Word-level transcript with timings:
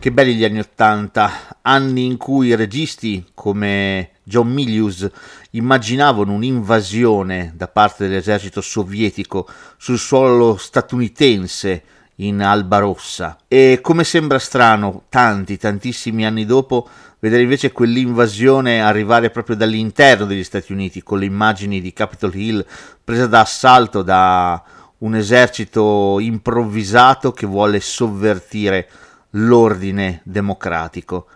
Che 0.00 0.12
belli 0.12 0.34
gli 0.34 0.44
anni 0.44 0.60
Ottanta, 0.60 1.58
anni 1.60 2.06
in 2.06 2.16
cui 2.16 2.54
registi 2.54 3.32
come 3.34 4.12
John 4.22 4.48
Milius 4.48 5.06
immaginavano 5.50 6.32
un'invasione 6.32 7.52
da 7.54 7.68
parte 7.68 8.08
dell'esercito 8.08 8.62
sovietico 8.62 9.46
sul 9.76 9.98
suolo 9.98 10.56
statunitense 10.56 11.82
in 12.16 12.40
Alba 12.40 12.78
Rossa. 12.78 13.36
E 13.46 13.80
come 13.82 14.04
sembra 14.04 14.38
strano, 14.38 15.02
tanti, 15.10 15.58
tantissimi 15.58 16.24
anni 16.24 16.46
dopo, 16.46 16.88
vedere 17.18 17.42
invece 17.42 17.70
quell'invasione 17.70 18.80
arrivare 18.80 19.28
proprio 19.28 19.54
dall'interno 19.54 20.24
degli 20.24 20.44
Stati 20.44 20.72
Uniti, 20.72 21.02
con 21.02 21.18
le 21.18 21.26
immagini 21.26 21.82
di 21.82 21.92
Capitol 21.92 22.34
Hill 22.34 22.64
presa 23.04 23.26
d'assalto 23.26 24.00
da 24.00 24.62
un 25.00 25.14
esercito 25.14 26.16
improvvisato 26.20 27.32
che 27.32 27.44
vuole 27.44 27.80
sovvertire 27.80 28.88
l'ordine 29.30 30.20
democratico. 30.24 31.26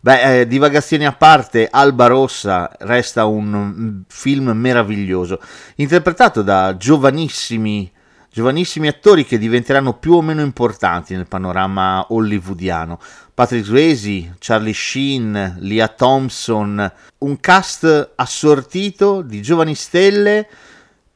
Beh, 0.00 0.40
eh, 0.40 0.46
divagazioni 0.46 1.04
a 1.04 1.12
parte, 1.12 1.68
Alba 1.68 2.06
Rossa 2.06 2.70
resta 2.80 3.24
un 3.24 4.02
film 4.06 4.50
meraviglioso, 4.50 5.40
interpretato 5.76 6.42
da 6.42 6.76
giovanissimi, 6.76 7.90
giovanissimi 8.30 8.86
attori 8.86 9.24
che 9.24 9.36
diventeranno 9.36 9.94
più 9.94 10.12
o 10.12 10.22
meno 10.22 10.42
importanti 10.42 11.16
nel 11.16 11.26
panorama 11.26 12.06
hollywoodiano. 12.10 13.00
Patrick 13.34 13.66
Swayze, 13.66 14.36
Charlie 14.38 14.72
Sheen, 14.72 15.56
Leah 15.58 15.88
Thompson, 15.88 16.92
un 17.18 17.40
cast 17.40 18.12
assortito 18.14 19.22
di 19.22 19.42
giovani 19.42 19.74
stelle 19.74 20.46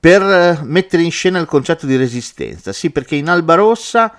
per 0.01 0.63
mettere 0.65 1.03
in 1.03 1.13
scena 1.13 1.39
il 1.39 1.47
concetto 1.47 1.87
di 1.87 1.95
resistenza. 1.95 2.73
Sì, 2.73 2.91
perché 2.91 3.15
in 3.15 3.29
Alba 3.29 3.55
Rossa 3.55 4.13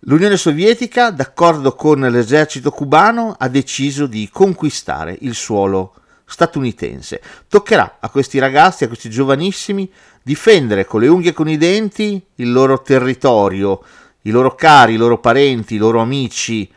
L'Unione 0.00 0.36
Sovietica, 0.36 1.10
d'accordo 1.10 1.74
con 1.74 2.00
l'esercito 2.00 2.70
cubano, 2.70 3.34
ha 3.36 3.48
deciso 3.48 4.06
di 4.06 4.28
conquistare 4.30 5.16
il 5.22 5.34
suolo 5.34 5.94
statunitense. 6.26 7.22
Toccherà 7.48 7.96
a 8.00 8.10
questi 8.10 8.38
ragazzi, 8.38 8.84
a 8.84 8.88
questi 8.88 9.08
giovanissimi, 9.08 9.90
difendere 10.22 10.84
con 10.84 11.00
le 11.00 11.08
unghie 11.08 11.30
e 11.30 11.32
con 11.32 11.48
i 11.48 11.56
denti 11.56 12.22
il 12.36 12.52
loro 12.52 12.82
territorio, 12.82 13.82
i 14.22 14.30
loro 14.30 14.54
cari, 14.54 14.94
i 14.94 14.98
loro 14.98 15.18
parenti, 15.18 15.76
i 15.76 15.78
loro 15.78 16.00
amici, 16.00 16.70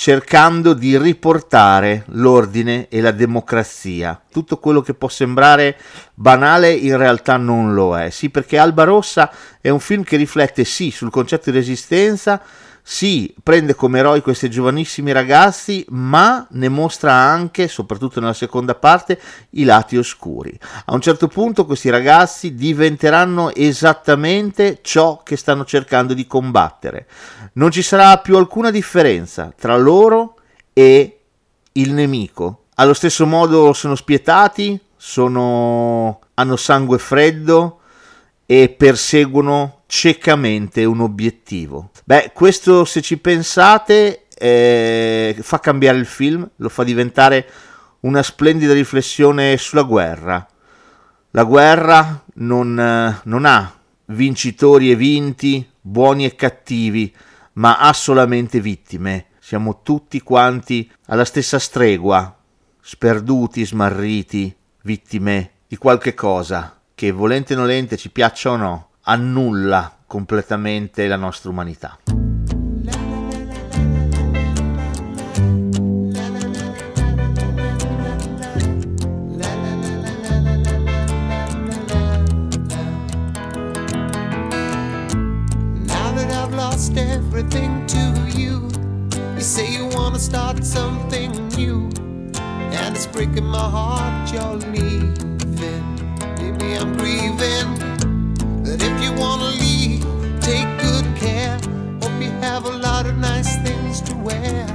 cercando 0.00 0.74
di 0.74 0.96
riportare 0.96 2.04
l'ordine 2.10 2.86
e 2.88 3.00
la 3.00 3.10
democrazia. 3.10 4.22
Tutto 4.30 4.58
quello 4.58 4.80
che 4.80 4.94
può 4.94 5.08
sembrare 5.08 5.76
banale 6.14 6.70
in 6.70 6.96
realtà 6.96 7.36
non 7.36 7.74
lo 7.74 7.98
è. 7.98 8.08
Sì, 8.10 8.30
perché 8.30 8.58
Alba 8.58 8.84
Rossa 8.84 9.28
è 9.60 9.70
un 9.70 9.80
film 9.80 10.04
che 10.04 10.16
riflette 10.16 10.62
sì 10.62 10.92
sul 10.92 11.10
concetto 11.10 11.50
di 11.50 11.56
resistenza, 11.56 12.40
sì, 12.90 13.34
prende 13.42 13.74
come 13.74 13.98
eroi 13.98 14.22
questi 14.22 14.48
giovanissimi 14.48 15.12
ragazzi, 15.12 15.84
ma 15.90 16.46
ne 16.52 16.70
mostra 16.70 17.12
anche, 17.12 17.68
soprattutto 17.68 18.18
nella 18.18 18.32
seconda 18.32 18.74
parte, 18.74 19.20
i 19.50 19.64
lati 19.64 19.98
oscuri. 19.98 20.58
A 20.86 20.94
un 20.94 21.02
certo 21.02 21.28
punto 21.28 21.66
questi 21.66 21.90
ragazzi 21.90 22.54
diventeranno 22.54 23.54
esattamente 23.54 24.78
ciò 24.80 25.22
che 25.22 25.36
stanno 25.36 25.66
cercando 25.66 26.14
di 26.14 26.26
combattere. 26.26 27.06
Non 27.52 27.70
ci 27.70 27.82
sarà 27.82 28.16
più 28.20 28.38
alcuna 28.38 28.70
differenza 28.70 29.52
tra 29.54 29.76
loro 29.76 30.36
e 30.72 31.20
il 31.72 31.92
nemico. 31.92 32.68
Allo 32.76 32.94
stesso 32.94 33.26
modo 33.26 33.74
sono 33.74 33.96
spietati, 33.96 34.80
sono... 34.96 36.20
hanno 36.32 36.56
sangue 36.56 36.96
freddo 36.96 37.77
e 38.50 38.70
perseguono 38.70 39.82
ciecamente 39.84 40.86
un 40.86 41.00
obiettivo. 41.00 41.90
Beh, 42.06 42.30
questo 42.32 42.86
se 42.86 43.02
ci 43.02 43.18
pensate 43.18 44.24
eh, 44.38 45.36
fa 45.38 45.60
cambiare 45.60 45.98
il 45.98 46.06
film, 46.06 46.48
lo 46.56 46.70
fa 46.70 46.82
diventare 46.82 47.46
una 48.00 48.22
splendida 48.22 48.72
riflessione 48.72 49.58
sulla 49.58 49.82
guerra. 49.82 50.48
La 51.32 51.44
guerra 51.44 52.24
non, 52.36 52.80
eh, 52.80 53.20
non 53.24 53.44
ha 53.44 53.70
vincitori 54.06 54.92
e 54.92 54.96
vinti, 54.96 55.68
buoni 55.78 56.24
e 56.24 56.34
cattivi, 56.34 57.14
ma 57.54 57.76
ha 57.76 57.92
solamente 57.92 58.62
vittime. 58.62 59.26
Siamo 59.40 59.82
tutti 59.82 60.22
quanti 60.22 60.90
alla 61.08 61.26
stessa 61.26 61.58
stregua, 61.58 62.34
sperduti, 62.80 63.66
smarriti, 63.66 64.56
vittime 64.80 65.50
di 65.68 65.76
qualche 65.76 66.14
cosa 66.14 66.77
che 66.98 67.12
volente 67.12 67.54
o 67.54 67.58
nolente 67.58 67.96
ci 67.96 68.10
piaccia 68.10 68.50
o 68.50 68.56
no 68.56 68.88
annulla 69.02 69.98
completamente 70.04 71.06
la 71.06 71.14
nostra 71.14 71.48
umanità. 71.48 71.96
everything 86.96 87.86
to 87.86 87.98
you. 88.36 88.68
You 89.36 90.18
start 90.18 90.64
something 90.64 91.48
new, 91.50 91.90
and 92.72 92.96
it's 92.96 93.06
breaking 93.06 93.44
my 93.44 93.70
heart 93.70 94.32
you're 94.32 94.56
leaving. 94.72 95.37
I'm 96.60 96.96
grieving. 96.96 97.78
But 98.62 98.82
if 98.82 99.02
you 99.02 99.12
wanna 99.12 99.50
leave, 99.58 100.02
take 100.40 100.68
good 100.78 101.06
care. 101.16 101.58
Hope 102.02 102.20
you 102.22 102.30
have 102.42 102.64
a 102.66 102.70
lot 102.70 103.06
of 103.06 103.16
nice 103.16 103.56
things 103.62 104.00
to 104.02 104.14
wear. 104.16 104.66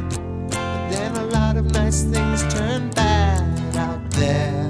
But 0.50 0.90
then 0.90 1.16
a 1.16 1.26
lot 1.26 1.58
of 1.58 1.72
nice 1.72 2.04
things 2.04 2.42
turn 2.54 2.90
bad 2.92 3.76
out 3.78 4.12
there. 4.12 4.70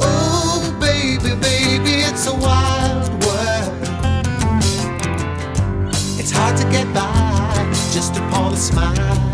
Oh, 0.00 0.76
baby, 0.80 1.34
baby, 1.40 2.02
it's 2.08 2.26
a 2.26 2.34
wild 2.34 3.10
world. 3.24 3.88
It's 6.18 6.30
hard 6.30 6.56
to 6.58 6.64
get 6.70 6.92
by 6.94 7.72
just 7.92 8.16
upon 8.16 8.54
a 8.54 8.56
smile. 8.56 9.33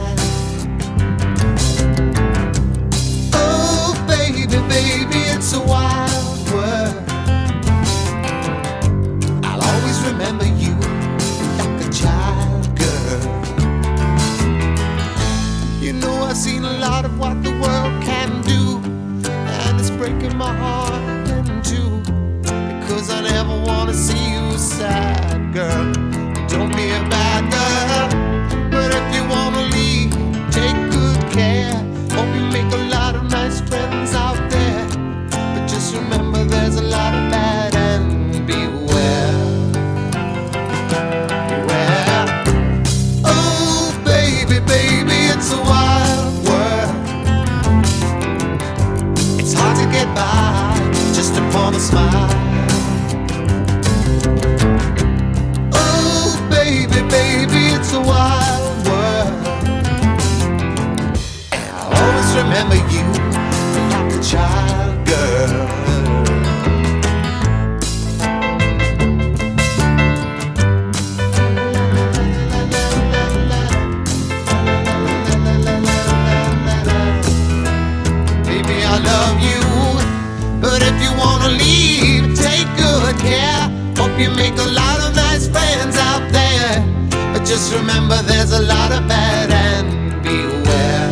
It's 57.93 57.99
a 57.99 58.03
wild 58.03 58.87
world. 58.87 59.47
And 61.51 61.71
I'll 61.75 61.93
always 61.93 62.37
remember 62.37 62.77
you 62.77 63.03
like 63.91 64.15
a 64.15 64.23
child 64.23 65.07
girl. 65.09 65.81
you 84.21 84.29
make 84.33 84.53
a 84.59 84.69
lot 84.69 85.01
of 85.01 85.17
nice 85.17 85.49
friends 85.49 86.00
just 87.51 87.75
remember 87.75 88.23
there's 88.23 88.53
a 88.53 88.63
lot 88.63 88.93
of 88.93 89.09
bad 89.09 89.51
and 89.51 90.23
beware. 90.23 91.11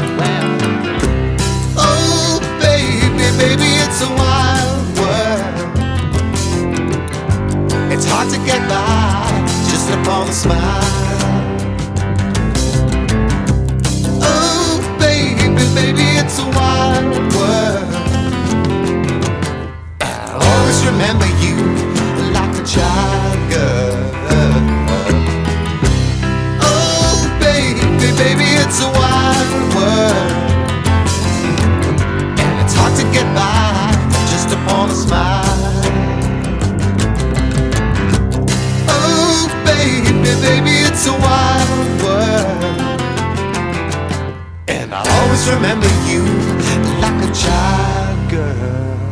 beware. 0.00 0.48
Oh, 1.76 2.40
baby, 2.58 3.28
baby, 3.36 3.70
it's 3.84 4.00
a 4.00 4.08
wild 4.16 4.86
world. 4.96 5.76
It's 7.92 8.06
hard 8.06 8.30
to 8.30 8.38
get 8.46 8.66
by 8.66 9.28
just 9.68 9.90
upon 9.90 10.26
a 10.30 10.32
smile. 10.32 10.80
Oh, 14.22 14.80
baby, 14.98 15.66
baby, 15.74 16.06
it's 16.16 16.38
a 16.38 16.46
wild 16.56 17.14
world. 17.36 17.92
I'll 20.00 20.42
always 20.42 20.80
remember 20.86 21.26
you 21.44 21.56
like 22.32 22.58
a 22.58 22.64
child 22.64 23.50
girl. 23.52 23.93
baby, 28.24 28.48
it's 28.64 28.80
a 28.80 28.90
wild 29.00 29.74
world. 29.76 30.32
And 32.42 32.54
it's 32.62 32.74
hard 32.74 32.94
to 33.00 33.04
get 33.12 33.26
by 33.36 33.92
just 34.32 34.48
upon 34.56 34.88
a 34.88 34.94
smile. 34.94 35.44
Oh, 38.88 39.44
baby, 39.68 40.32
baby, 40.40 40.74
it's 40.88 41.04
a 41.06 41.16
wild 41.26 41.90
world. 42.04 43.00
And 44.68 44.94
I'll 44.94 45.12
always 45.20 45.44
remember 45.54 45.90
you 46.08 46.24
like 47.04 47.20
a 47.28 47.32
child 47.34 48.30
girl. 48.30 49.03